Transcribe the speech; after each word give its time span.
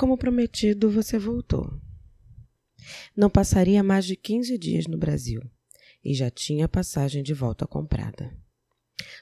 Como 0.00 0.16
prometido, 0.16 0.90
você 0.90 1.18
voltou. 1.18 1.78
Não 3.14 3.28
passaria 3.28 3.82
mais 3.82 4.06
de 4.06 4.16
15 4.16 4.56
dias 4.56 4.86
no 4.86 4.96
Brasil 4.96 5.42
e 6.02 6.14
já 6.14 6.30
tinha 6.30 6.66
passagem 6.66 7.22
de 7.22 7.34
volta 7.34 7.66
comprada. 7.66 8.34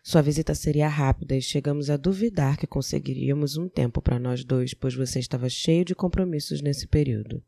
Sua 0.04 0.22
visita 0.22 0.54
seria 0.54 0.86
rápida 0.86 1.34
e 1.34 1.42
chegamos 1.42 1.90
a 1.90 1.96
duvidar 1.96 2.56
que 2.56 2.64
conseguiríamos 2.64 3.56
um 3.56 3.68
tempo 3.68 4.00
para 4.00 4.20
nós 4.20 4.44
dois, 4.44 4.72
pois 4.72 4.94
você 4.94 5.18
estava 5.18 5.48
cheio 5.48 5.84
de 5.84 5.96
compromissos 5.96 6.62
nesse 6.62 6.86
período. 6.86 7.42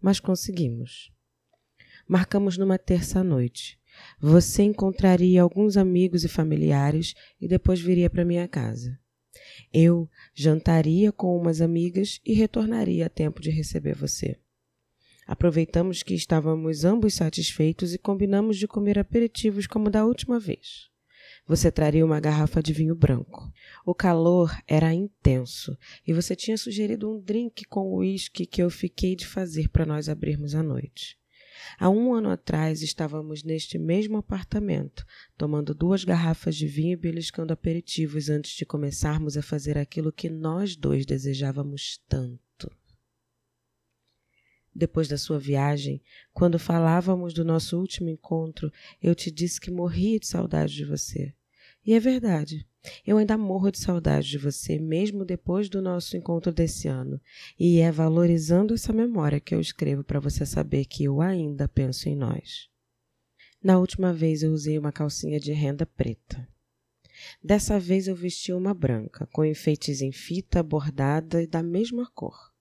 Mas 0.00 0.18
conseguimos. 0.18 1.12
Marcamos 2.08 2.58
numa 2.58 2.78
terça-noite. 2.78 3.78
Você 4.18 4.64
encontraria 4.64 5.40
alguns 5.40 5.76
amigos 5.76 6.24
e 6.24 6.28
familiares 6.28 7.14
e 7.40 7.46
depois 7.46 7.80
viria 7.80 8.10
para 8.10 8.24
minha 8.24 8.48
casa. 8.48 8.98
Eu 9.72 10.08
jantaria 10.34 11.10
com 11.12 11.36
umas 11.36 11.60
amigas 11.60 12.20
e 12.24 12.34
retornaria 12.34 13.06
a 13.06 13.10
tempo 13.10 13.40
de 13.40 13.50
receber 13.50 13.94
você. 13.94 14.38
Aproveitamos 15.26 16.02
que 16.02 16.14
estávamos 16.14 16.84
ambos 16.84 17.14
satisfeitos 17.14 17.94
e 17.94 17.98
combinamos 17.98 18.56
de 18.58 18.66
comer 18.66 18.98
aperitivos 18.98 19.66
como 19.66 19.88
da 19.88 20.04
última 20.04 20.38
vez. 20.38 20.90
Você 21.46 21.72
traria 21.72 22.04
uma 22.04 22.20
garrafa 22.20 22.62
de 22.62 22.72
vinho 22.72 22.94
branco. 22.94 23.52
O 23.84 23.94
calor 23.94 24.56
era 24.66 24.92
intenso 24.92 25.76
e 26.06 26.12
você 26.12 26.36
tinha 26.36 26.56
sugerido 26.56 27.10
um 27.10 27.20
drink 27.20 27.64
com 27.64 27.94
uísque 27.94 28.46
que 28.46 28.62
eu 28.62 28.70
fiquei 28.70 29.16
de 29.16 29.26
fazer 29.26 29.68
para 29.68 29.86
nós 29.86 30.08
abrirmos 30.08 30.54
à 30.54 30.62
noite. 30.62 31.18
Há 31.78 31.88
um 31.88 32.14
ano 32.14 32.30
atrás 32.30 32.82
estávamos 32.82 33.42
neste 33.42 33.78
mesmo 33.78 34.16
apartamento, 34.16 35.04
tomando 35.36 35.74
duas 35.74 36.04
garrafas 36.04 36.56
de 36.56 36.66
vinho 36.66 36.92
e 36.92 36.96
beliscando 36.96 37.52
aperitivos 37.52 38.28
antes 38.28 38.52
de 38.52 38.64
começarmos 38.64 39.36
a 39.36 39.42
fazer 39.42 39.76
aquilo 39.78 40.12
que 40.12 40.28
nós 40.28 40.76
dois 40.76 41.04
desejávamos 41.06 42.00
tanto. 42.08 42.70
Depois 44.74 45.06
da 45.06 45.18
sua 45.18 45.38
viagem, 45.38 46.02
quando 46.32 46.58
falávamos 46.58 47.34
do 47.34 47.44
nosso 47.44 47.78
último 47.78 48.08
encontro, 48.08 48.72
eu 49.02 49.14
te 49.14 49.30
disse 49.30 49.60
que 49.60 49.70
morria 49.70 50.18
de 50.18 50.26
saudade 50.26 50.74
de 50.74 50.84
você. 50.84 51.34
E 51.84 51.92
é 51.92 52.00
verdade. 52.00 52.66
Eu 53.06 53.16
ainda 53.16 53.38
morro 53.38 53.70
de 53.70 53.78
saudade 53.78 54.28
de 54.28 54.38
você, 54.38 54.78
mesmo 54.78 55.24
depois 55.24 55.68
do 55.68 55.80
nosso 55.80 56.16
encontro 56.16 56.52
desse 56.52 56.88
ano. 56.88 57.20
E 57.58 57.78
é 57.78 57.92
valorizando 57.92 58.74
essa 58.74 58.92
memória 58.92 59.40
que 59.40 59.54
eu 59.54 59.60
escrevo 59.60 60.02
para 60.02 60.18
você 60.18 60.44
saber 60.44 60.84
que 60.86 61.04
eu 61.04 61.20
ainda 61.20 61.68
penso 61.68 62.08
em 62.08 62.16
nós. 62.16 62.68
Na 63.62 63.78
última 63.78 64.12
vez 64.12 64.42
eu 64.42 64.52
usei 64.52 64.76
uma 64.78 64.90
calcinha 64.90 65.38
de 65.38 65.52
renda 65.52 65.86
preta. 65.86 66.48
Dessa 67.42 67.78
vez 67.78 68.08
eu 68.08 68.16
vesti 68.16 68.52
uma 68.52 68.74
branca, 68.74 69.28
com 69.32 69.44
enfeites 69.44 70.02
em 70.02 70.10
fita 70.10 70.62
bordada 70.62 71.40
e 71.40 71.46
da 71.46 71.62
mesma 71.62 72.10
cor. 72.12 72.52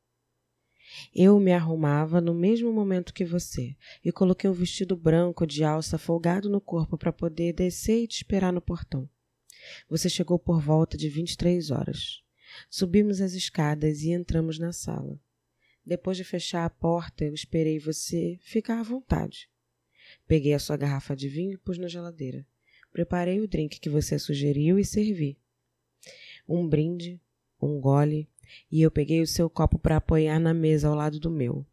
Eu 1.16 1.40
me 1.40 1.54
arrumava 1.54 2.22
no 2.22 2.34
mesmo 2.34 2.72
momento 2.72 3.14
que 3.14 3.26
você 3.26 3.76
e 4.04 4.12
coloquei 4.12 4.50
um 4.50 4.54
vestido 4.54 4.96
branco 4.96 5.48
de 5.48 5.64
alça 5.64 5.98
folgado 5.98 6.50
no 6.50 6.62
corpo 6.62 6.98
para 6.98 7.14
poder 7.14 7.54
descer 7.54 8.04
e 8.04 8.08
te 8.08 8.18
esperar 8.18 8.54
no 8.54 8.62
portão. 8.62 9.10
Você 9.90 10.10
chegou 10.10 10.40
por 10.40 10.62
volta 10.62 10.98
de 10.98 11.10
23 11.10 11.72
horas. 11.72 12.24
Subimos 12.70 13.22
as 13.22 13.34
escadas 13.34 14.02
e 14.04 14.12
entramos 14.12 14.60
na 14.60 14.74
sala. 14.74 15.20
Depois 15.86 16.18
de 16.18 16.24
fechar 16.24 16.66
a 16.66 16.70
porta, 16.70 17.26
eu 17.26 17.34
esperei 17.34 17.80
você 17.80 18.40
ficar 18.42 18.80
à 18.80 18.84
vontade. 18.84 19.50
Peguei 20.28 20.54
a 20.54 20.60
sua 20.60 20.78
garrafa 20.78 21.16
de 21.16 21.28
vinho 21.28 21.54
e 21.54 21.58
pus 21.58 21.78
na 21.78 21.88
geladeira. 21.88 22.46
Preparei 22.92 23.40
o 23.40 23.48
drink 23.48 23.80
que 23.80 23.90
você 23.90 24.20
sugeriu 24.20 24.78
e 24.78 24.86
servi. 24.86 25.38
Um 26.48 26.68
brinde, 26.68 27.20
um 27.62 27.80
gole, 27.80 28.30
e 28.72 28.82
eu 28.82 28.92
peguei 28.92 29.22
o 29.22 29.28
seu 29.28 29.50
copo 29.50 29.80
para 29.80 29.98
apoiar 29.98 30.40
na 30.40 30.54
mesa 30.54 30.88
ao 30.88 30.96
lado 30.96 31.20
do 31.20 31.32
meu. 31.32 31.66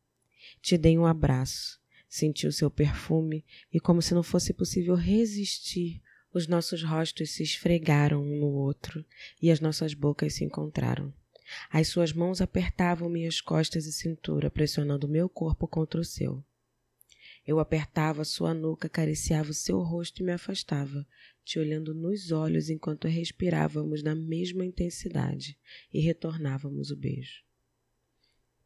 Te 0.63 0.79
dei 0.79 0.97
um 0.97 1.07
abraço, 1.07 1.81
senti 2.09 2.47
o 2.47 2.53
seu 2.53 2.71
perfume 2.71 3.45
e, 3.73 3.81
como 3.81 4.01
se 4.01 4.15
não 4.15 4.23
fosse 4.23 4.53
possível 4.53 4.95
resistir, 4.95 6.01
os 6.33 6.47
nossos 6.47 6.83
rostos 6.83 7.31
se 7.31 7.43
esfregaram 7.43 8.23
um 8.23 8.39
no 8.39 8.49
outro 8.49 9.05
e 9.41 9.51
as 9.51 9.61
nossas 9.61 9.95
bocas 9.95 10.35
se 10.35 10.45
encontraram. 10.45 11.13
As 11.71 11.89
suas 11.89 12.13
mãos 12.13 12.41
apertavam 12.41 13.09
minhas 13.09 13.41
costas 13.41 13.87
e 13.87 13.93
cintura, 13.93 14.51
pressionando 14.51 15.09
meu 15.09 15.29
corpo 15.29 15.67
contra 15.67 16.01
o 16.01 16.05
seu. 16.05 16.45
Eu 17.47 17.59
apertava 17.59 18.25
sua 18.25 18.53
nuca, 18.53 18.89
acariciava 18.89 19.51
o 19.51 19.55
seu 19.55 19.81
rosto 19.81 20.21
e 20.21 20.25
me 20.25 20.33
afastava, 20.33 21.07
te 21.43 21.59
olhando 21.59 21.95
nos 21.95 22.31
olhos 22.31 22.69
enquanto 22.69 23.09
respirávamos 23.09 24.03
na 24.03 24.15
mesma 24.15 24.67
intensidade 24.67 25.59
e 25.91 25.99
retornávamos 26.01 26.91
o 26.91 26.97
beijo. 26.97 27.43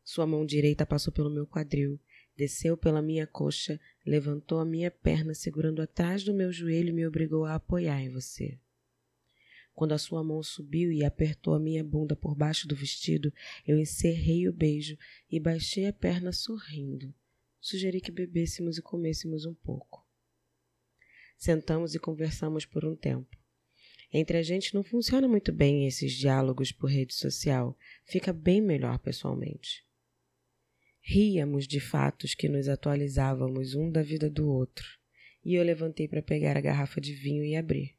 Sua 0.03 0.27
mão 0.27 0.45
direita 0.45 0.85
passou 0.85 1.13
pelo 1.13 1.31
meu 1.31 1.47
quadril, 1.47 2.01
desceu 2.37 2.77
pela 2.77 3.03
minha 3.03 3.27
coxa, 3.27 3.81
levantou 4.05 4.59
a 4.59 4.65
minha 4.65 4.91
perna 4.91 5.35
segurando 5.35 5.83
atrás 5.83 6.25
do 6.25 6.35
meu 6.35 6.53
joelho 6.53 6.91
e 6.91 6.93
me 6.93 7.07
obrigou 7.07 7.45
a 7.45 7.55
apoiar 7.55 8.01
em 8.01 8.09
você. 8.09 8.59
Quando 9.75 9.93
a 9.93 9.99
sua 9.99 10.23
mão 10.23 10.43
subiu 10.43 10.93
e 10.93 11.05
apertou 11.05 11.55
a 11.55 11.61
minha 11.61 11.83
bunda 11.83 12.15
por 12.15 12.35
baixo 12.35 12.69
do 12.69 12.77
vestido, 12.77 13.33
eu 13.67 13.79
encerrei 13.79 14.47
o 14.49 14.53
beijo 14.53 14.99
e 15.31 15.41
baixei 15.41 15.87
a 15.87 15.93
perna 15.93 16.33
sorrindo. 16.33 17.15
Sugeri 17.61 18.01
que 18.01 18.11
bebêssemos 18.11 18.77
e 18.77 18.83
comêssemos 18.83 19.47
um 19.47 19.55
pouco. 19.55 20.07
Sentamos 21.39 21.95
e 21.95 21.99
conversamos 21.99 22.67
por 22.67 22.85
um 22.85 22.95
tempo. 22.95 23.37
Entre 24.13 24.37
a 24.37 24.43
gente 24.43 24.75
não 24.75 24.83
funciona 24.83 25.27
muito 25.27 25.53
bem 25.53 25.87
esses 25.87 26.13
diálogos 26.13 26.71
por 26.71 26.91
rede 26.91 27.15
social, 27.15 27.77
fica 28.05 28.33
bem 28.33 28.61
melhor 28.61 28.99
pessoalmente. 28.99 29.87
Ríamos 31.05 31.67
de 31.67 31.81
fatos 31.81 32.33
que 32.33 32.49
nos 32.49 32.69
atualizávamos 32.69 33.75
um 33.75 33.91
da 33.91 34.03
vida 34.05 34.31
do 34.31 34.49
outro, 34.49 34.87
e 35.45 35.57
eu 35.57 35.65
levantei 35.65 36.07
para 36.07 36.23
pegar 36.23 36.57
a 36.57 36.61
garrafa 36.61 37.01
de 37.01 37.13
vinho 37.13 37.45
e 37.45 37.57
abrir. 37.57 37.97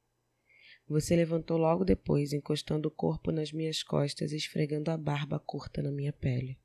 Você 0.87 1.13
levantou 1.13 1.57
logo 1.57 1.83
depois, 1.83 2.31
encostando 2.31 2.87
o 2.87 2.91
corpo 2.91 3.29
nas 3.29 3.51
minhas 3.51 3.83
costas 3.83 4.31
e 4.31 4.37
esfregando 4.37 4.89
a 4.89 4.97
barba 4.97 5.37
curta 5.37 5.81
na 5.81 5.91
minha 5.91 6.13
pele. 6.13 6.57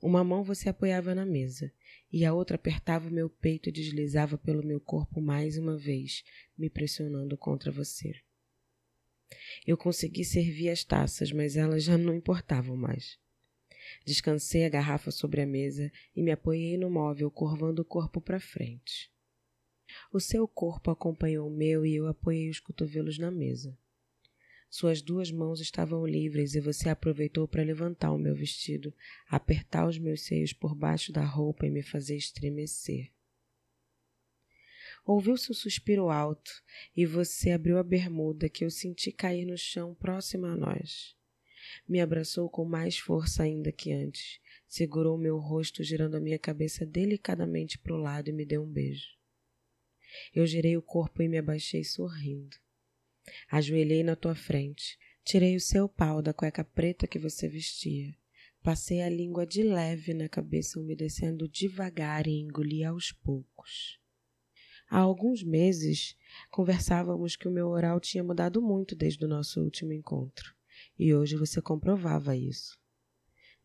Uma 0.00 0.22
mão 0.22 0.44
você 0.44 0.68
apoiava 0.68 1.12
na 1.12 1.26
mesa 1.26 1.72
e 2.12 2.24
a 2.24 2.32
outra 2.32 2.54
apertava 2.54 3.08
o 3.08 3.12
meu 3.12 3.28
peito 3.28 3.68
e 3.68 3.72
deslizava 3.72 4.38
pelo 4.38 4.64
meu 4.64 4.80
corpo 4.80 5.20
mais 5.20 5.58
uma 5.58 5.76
vez, 5.76 6.22
me 6.56 6.70
pressionando 6.70 7.36
contra 7.36 7.72
você. 7.72 8.12
Eu 9.66 9.76
consegui 9.76 10.24
servir 10.24 10.68
as 10.68 10.84
taças, 10.84 11.32
mas 11.32 11.56
elas 11.56 11.82
já 11.82 11.98
não 11.98 12.14
importavam 12.14 12.76
mais. 12.76 13.18
Descansei 14.04 14.64
a 14.64 14.68
garrafa 14.68 15.10
sobre 15.10 15.40
a 15.40 15.46
mesa 15.46 15.90
e 16.14 16.22
me 16.22 16.30
apoiei 16.30 16.76
no 16.76 16.90
móvel, 16.90 17.30
curvando 17.30 17.82
o 17.82 17.84
corpo 17.84 18.20
para 18.20 18.40
frente. 18.40 19.10
O 20.12 20.20
seu 20.20 20.46
corpo 20.46 20.90
acompanhou 20.90 21.48
o 21.48 21.54
meu 21.54 21.84
e 21.84 21.94
eu 21.94 22.06
apoiei 22.06 22.50
os 22.50 22.60
cotovelos 22.60 23.18
na 23.18 23.30
mesa. 23.30 23.76
Suas 24.68 25.00
duas 25.00 25.30
mãos 25.30 25.60
estavam 25.60 26.04
livres 26.04 26.54
e 26.54 26.60
você 26.60 26.88
aproveitou 26.88 27.46
para 27.48 27.62
levantar 27.62 28.12
o 28.12 28.18
meu 28.18 28.34
vestido, 28.34 28.92
apertar 29.28 29.88
os 29.88 29.98
meus 29.98 30.22
seios 30.22 30.52
por 30.52 30.74
baixo 30.74 31.12
da 31.12 31.24
roupa 31.24 31.66
e 31.66 31.70
me 31.70 31.82
fazer 31.82 32.16
estremecer. 32.16 33.10
Ouviu-se 35.04 35.50
um 35.50 35.54
suspiro 35.54 36.10
alto 36.10 36.50
e 36.96 37.06
você 37.06 37.52
abriu 37.52 37.78
a 37.78 37.82
bermuda 37.82 38.48
que 38.48 38.64
eu 38.64 38.70
senti 38.70 39.12
cair 39.12 39.46
no 39.46 39.56
chão 39.56 39.94
próximo 39.94 40.46
a 40.46 40.56
nós. 40.56 41.15
Me 41.88 42.00
abraçou 42.00 42.48
com 42.48 42.64
mais 42.64 42.98
força 42.98 43.42
ainda 43.42 43.70
que 43.72 43.92
antes, 43.92 44.40
segurou 44.66 45.16
meu 45.16 45.38
rosto 45.38 45.82
girando 45.82 46.16
a 46.16 46.20
minha 46.20 46.38
cabeça 46.38 46.84
delicadamente 46.84 47.78
para 47.78 47.94
o 47.94 47.98
lado 47.98 48.28
e 48.28 48.32
me 48.32 48.44
deu 48.44 48.62
um 48.62 48.70
beijo. 48.70 49.16
Eu 50.34 50.46
girei 50.46 50.76
o 50.76 50.82
corpo 50.82 51.22
e 51.22 51.28
me 51.28 51.38
abaixei 51.38 51.84
sorrindo. 51.84 52.56
Ajoelhei 53.50 54.02
na 54.02 54.16
tua 54.16 54.34
frente, 54.34 54.98
tirei 55.24 55.56
o 55.56 55.60
seu 55.60 55.88
pau 55.88 56.22
da 56.22 56.32
cueca 56.32 56.64
preta 56.64 57.06
que 57.06 57.18
você 57.18 57.48
vestia. 57.48 58.14
Passei 58.62 59.02
a 59.02 59.08
língua 59.08 59.46
de 59.46 59.62
leve 59.62 60.12
na 60.12 60.28
cabeça, 60.28 60.80
umedecendo 60.80 61.48
devagar 61.48 62.26
e 62.26 62.40
engoli 62.40 62.82
aos 62.82 63.12
poucos. 63.12 64.00
Há 64.88 64.98
alguns 64.98 65.42
meses 65.42 66.16
conversávamos 66.50 67.36
que 67.36 67.46
o 67.46 67.50
meu 67.50 67.68
oral 67.68 68.00
tinha 68.00 68.24
mudado 68.24 68.62
muito 68.62 68.94
desde 68.94 69.24
o 69.24 69.28
nosso 69.28 69.60
último 69.60 69.92
encontro, 69.92 70.54
e 70.98 71.14
hoje 71.14 71.36
você 71.36 71.60
comprovava 71.60 72.36
isso. 72.36 72.78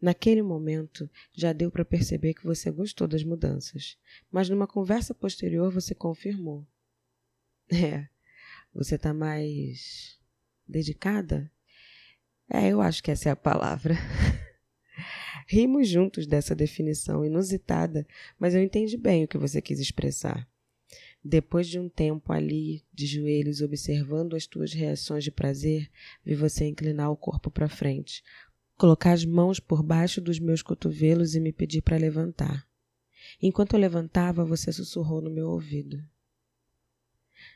Naquele 0.02 0.42
momento 0.42 1.10
já 1.31 1.54
deu 1.54 1.69
para 1.69 1.86
perceber 1.86 2.34
que 2.34 2.44
você 2.44 2.72
gostou 2.72 3.08
das 3.08 3.24
mudanças, 3.24 3.98
mas 4.31 4.50
numa 4.50 4.68
conversa 4.68 5.13
posterior 5.13 5.72
você 5.72 5.94
confirmou. 5.94 6.66
É, 7.72 8.08
você 8.74 8.96
está 8.96 9.13
mais 9.13 10.19
dedicada? 10.68 11.52
É, 12.50 12.69
eu 12.69 12.81
acho 12.81 13.04
que 13.04 13.12
essa 13.12 13.30
é 13.30 13.31
a 13.31 13.36
palavra. 13.36 13.96
Rimos 15.48 15.88
juntos 15.88 16.25
dessa 16.25 16.56
definição 16.56 17.24
inusitada, 17.24 18.06
mas 18.40 18.56
eu 18.56 18.64
entendi 18.64 18.98
bem 18.98 19.24
o 19.24 19.28
que 19.28 19.38
você 19.38 19.62
quis 19.62 19.80
expressar. 19.80 20.50
Depois 21.23 21.68
de 21.68 21.79
um 21.79 21.88
tempo 21.88 22.33
ali, 22.33 22.83
de 22.91 23.06
joelhos, 23.06 23.62
observando 23.62 24.35
as 24.35 24.47
tuas 24.47 24.73
reações 24.73 25.23
de 25.23 25.31
prazer, 25.31 25.89
vi 26.25 26.33
você 26.33 26.65
inclinar 26.65 27.12
o 27.12 27.18
corpo 27.18 27.51
para 27.51 27.69
frente, 27.69 28.23
colocar 28.75 29.12
as 29.12 29.23
mãos 29.23 29.59
por 29.59 29.83
baixo 29.83 30.19
dos 30.19 30.39
meus 30.39 30.63
cotovelos 30.63 31.35
e 31.35 31.39
me 31.39 31.51
pedir 31.53 31.81
para 31.81 31.97
levantar. 31.97 32.68
Enquanto 33.39 33.73
eu 33.73 33.79
levantava, 33.79 34.44
você 34.44 34.71
sussurrou 34.71 35.21
no 35.21 35.29
meu 35.29 35.50
ouvido. 35.50 36.03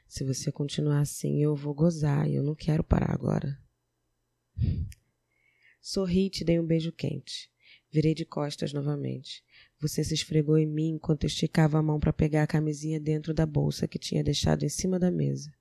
Se 0.08 0.24
você 0.24 0.52
continuar 0.52 1.00
assim, 1.00 1.42
eu 1.42 1.56
vou 1.56 1.74
gozar 1.74 2.30
e 2.30 2.36
eu 2.36 2.44
não 2.44 2.54
quero 2.54 2.84
parar 2.84 3.12
agora. 3.12 3.60
Sorri 5.82 6.28
e 6.28 6.30
te 6.30 6.44
dei 6.44 6.60
um 6.60 6.66
beijo 6.66 6.92
quente. 6.92 7.50
Virei 7.92 8.14
de 8.14 8.26
costas 8.26 8.72
novamente. 8.74 9.44
Você 9.86 10.04
se 10.04 10.16
esfregou 10.16 10.58
em 10.58 10.66
mim 10.66 10.96
enquanto 10.96 11.28
esticava 11.28 11.78
a 11.78 11.84
mão 11.84 12.00
para 12.00 12.12
pegar 12.12 12.42
a 12.42 12.48
camisinha 12.48 13.00
dentro 13.00 13.36
da 13.36 13.46
bolsa 13.46 13.88
que 13.88 14.00
tinha 14.00 14.24
deixado 14.24 14.64
em 14.64 14.70
cima 14.70 14.98
da 14.98 15.12
mesa. 15.12 15.54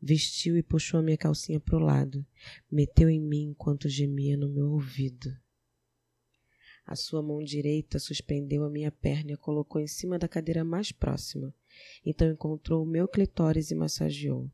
Vestiu 0.00 0.56
e 0.56 0.62
puxou 0.62 1.00
a 1.00 1.02
minha 1.02 1.16
calcinha 1.16 1.58
para 1.58 1.74
o 1.74 1.80
lado. 1.80 2.24
Meteu 2.70 3.10
em 3.10 3.20
mim 3.20 3.48
enquanto 3.50 3.88
gemia 3.88 4.36
no 4.36 4.48
meu 4.48 4.70
ouvido. 4.70 5.36
A 6.86 6.94
sua 6.94 7.20
mão 7.20 7.42
direita 7.42 7.98
suspendeu 7.98 8.62
a 8.62 8.70
minha 8.70 8.92
perna 8.92 9.32
e 9.32 9.34
a 9.34 9.36
colocou 9.36 9.80
em 9.80 9.88
cima 9.88 10.16
da 10.16 10.28
cadeira 10.28 10.64
mais 10.64 10.92
próxima. 10.92 11.52
Então 12.04 12.30
encontrou 12.30 12.84
o 12.84 12.88
meu 12.88 13.08
clitóris 13.08 13.72
e 13.72 13.74
massageou. 13.74 14.48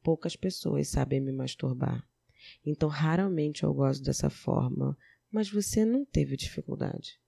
Poucas 0.00 0.36
pessoas 0.36 0.86
sabem 0.86 1.20
me 1.20 1.32
masturbar. 1.32 2.08
Então 2.64 2.88
raramente 2.88 3.64
eu 3.64 3.74
gosto 3.74 4.04
dessa 4.04 4.30
forma, 4.30 4.96
mas 5.28 5.50
você 5.50 5.84
não 5.84 6.04
teve 6.04 6.36
dificuldade. 6.36 7.18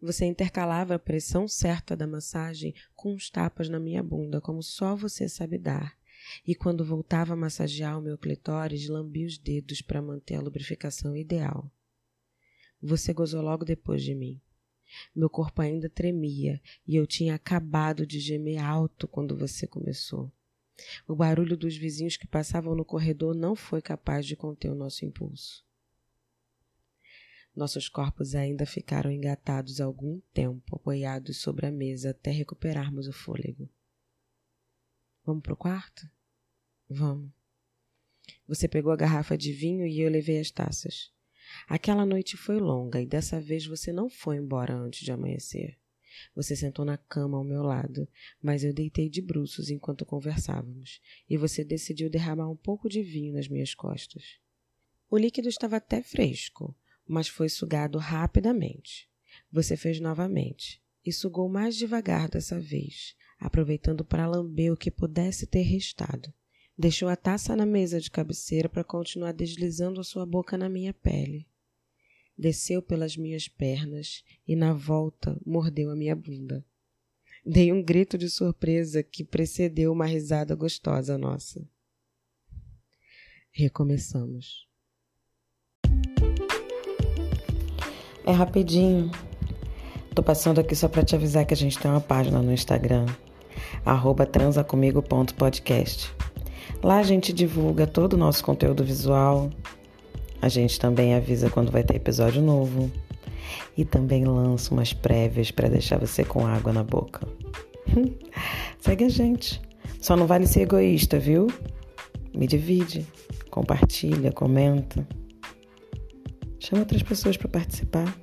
Você 0.00 0.24
intercalava 0.26 0.94
a 0.94 0.98
pressão 0.98 1.48
certa 1.48 1.96
da 1.96 2.06
massagem 2.06 2.72
com 2.94 3.14
uns 3.14 3.28
tapas 3.28 3.68
na 3.68 3.80
minha 3.80 4.02
bunda, 4.02 4.40
como 4.40 4.62
só 4.62 4.94
você 4.94 5.28
sabe 5.28 5.58
dar. 5.58 5.98
E 6.46 6.54
quando 6.54 6.84
voltava 6.84 7.32
a 7.32 7.36
massagear 7.36 7.98
o 7.98 8.02
meu 8.02 8.16
clitóris, 8.16 8.88
lambia 8.88 9.26
os 9.26 9.38
dedos 9.38 9.82
para 9.82 10.00
manter 10.00 10.36
a 10.36 10.40
lubrificação 10.40 11.16
ideal. 11.16 11.70
Você 12.80 13.12
gozou 13.12 13.42
logo 13.42 13.64
depois 13.64 14.02
de 14.02 14.14
mim. 14.14 14.40
Meu 15.14 15.28
corpo 15.28 15.60
ainda 15.60 15.90
tremia 15.90 16.60
e 16.86 16.94
eu 16.94 17.06
tinha 17.06 17.34
acabado 17.34 18.06
de 18.06 18.20
gemer 18.20 18.64
alto 18.64 19.08
quando 19.08 19.36
você 19.36 19.66
começou. 19.66 20.32
O 21.08 21.16
barulho 21.16 21.56
dos 21.56 21.76
vizinhos 21.76 22.16
que 22.16 22.26
passavam 22.26 22.74
no 22.74 22.84
corredor 22.84 23.34
não 23.34 23.56
foi 23.56 23.82
capaz 23.82 24.24
de 24.24 24.36
conter 24.36 24.70
o 24.70 24.76
nosso 24.76 25.04
impulso. 25.04 25.67
Nossos 27.58 27.88
corpos 27.88 28.36
ainda 28.36 28.64
ficaram 28.64 29.10
engatados 29.10 29.80
algum 29.80 30.20
tempo, 30.32 30.76
apoiados 30.76 31.38
sobre 31.38 31.66
a 31.66 31.72
mesa 31.72 32.10
até 32.10 32.30
recuperarmos 32.30 33.08
o 33.08 33.12
fôlego. 33.12 33.68
Vamos 35.26 35.42
pro 35.42 35.56
quarto? 35.56 36.08
Vamos. 36.88 37.32
Você 38.46 38.68
pegou 38.68 38.92
a 38.92 38.96
garrafa 38.96 39.36
de 39.36 39.52
vinho 39.52 39.84
e 39.84 40.00
eu 40.00 40.08
levei 40.08 40.38
as 40.38 40.52
taças. 40.52 41.12
Aquela 41.66 42.06
noite 42.06 42.36
foi 42.36 42.60
longa 42.60 43.02
e 43.02 43.06
dessa 43.06 43.40
vez 43.40 43.66
você 43.66 43.92
não 43.92 44.08
foi 44.08 44.36
embora 44.36 44.76
antes 44.76 45.00
de 45.00 45.10
amanhecer. 45.10 45.76
Você 46.36 46.54
sentou 46.54 46.84
na 46.84 46.96
cama 46.96 47.38
ao 47.38 47.44
meu 47.44 47.64
lado, 47.64 48.06
mas 48.40 48.62
eu 48.62 48.72
deitei 48.72 49.10
de 49.10 49.20
bruços 49.20 49.68
enquanto 49.68 50.06
conversávamos, 50.06 51.00
e 51.28 51.36
você 51.36 51.64
decidiu 51.64 52.08
derramar 52.08 52.48
um 52.48 52.56
pouco 52.56 52.88
de 52.88 53.02
vinho 53.02 53.32
nas 53.32 53.48
minhas 53.48 53.74
costas. 53.74 54.38
O 55.10 55.18
líquido 55.18 55.48
estava 55.48 55.78
até 55.78 56.00
fresco, 56.04 56.72
mas 57.08 57.26
foi 57.26 57.48
sugado 57.48 57.98
rapidamente. 57.98 59.08
Você 59.50 59.76
fez 59.76 59.98
novamente 59.98 60.82
e 61.04 61.12
sugou 61.12 61.48
mais 61.48 61.74
devagar 61.74 62.28
dessa 62.28 62.60
vez, 62.60 63.16
aproveitando 63.38 64.04
para 64.04 64.26
lamber 64.26 64.72
o 64.72 64.76
que 64.76 64.90
pudesse 64.90 65.46
ter 65.46 65.62
restado. 65.62 66.32
Deixou 66.76 67.08
a 67.08 67.16
taça 67.16 67.56
na 67.56 67.66
mesa 67.66 68.00
de 68.00 68.10
cabeceira 68.10 68.68
para 68.68 68.84
continuar 68.84 69.32
deslizando 69.32 70.00
a 70.00 70.04
sua 70.04 70.26
boca 70.26 70.56
na 70.56 70.68
minha 70.68 70.92
pele. 70.92 71.48
Desceu 72.36 72.80
pelas 72.80 73.16
minhas 73.16 73.48
pernas 73.48 74.22
e, 74.46 74.54
na 74.54 74.72
volta, 74.72 75.40
mordeu 75.44 75.90
a 75.90 75.96
minha 75.96 76.14
bunda. 76.14 76.64
Dei 77.44 77.72
um 77.72 77.82
grito 77.82 78.18
de 78.18 78.28
surpresa 78.28 79.02
que 79.02 79.24
precedeu 79.24 79.92
uma 79.92 80.06
risada 80.06 80.54
gostosa 80.54 81.16
nossa. 81.16 81.66
Recomeçamos. 83.50 84.67
É 88.24 88.32
rapidinho. 88.32 89.10
Tô 90.14 90.22
passando 90.22 90.60
aqui 90.60 90.74
só 90.74 90.88
para 90.88 91.04
te 91.04 91.14
avisar 91.14 91.46
que 91.46 91.54
a 91.54 91.56
gente 91.56 91.78
tem 91.78 91.90
uma 91.90 92.00
página 92.00 92.42
no 92.42 92.52
Instagram, 92.52 93.06
transacomigo.podcast. 94.30 96.12
Lá 96.82 96.98
a 96.98 97.02
gente 97.02 97.32
divulga 97.32 97.86
todo 97.86 98.14
o 98.14 98.16
nosso 98.16 98.44
conteúdo 98.44 98.84
visual. 98.84 99.50
A 100.40 100.48
gente 100.48 100.78
também 100.78 101.14
avisa 101.14 101.50
quando 101.50 101.72
vai 101.72 101.82
ter 101.82 101.96
episódio 101.96 102.42
novo. 102.42 102.90
E 103.76 103.84
também 103.84 104.24
lança 104.24 104.74
umas 104.74 104.92
prévias 104.92 105.50
para 105.50 105.68
deixar 105.68 105.98
você 105.98 106.24
com 106.24 106.46
água 106.46 106.72
na 106.72 106.84
boca. 106.84 107.26
Segue 108.80 109.04
a 109.04 109.08
gente. 109.08 109.60
Só 110.00 110.16
não 110.16 110.26
vale 110.26 110.46
ser 110.46 110.62
egoísta, 110.62 111.18
viu? 111.18 111.48
Me 112.34 112.46
divide, 112.46 113.06
compartilha, 113.50 114.30
comenta. 114.30 115.06
Chama 116.68 116.82
outras 116.82 117.02
pessoas 117.02 117.34
para 117.34 117.48
participar. 117.48 118.14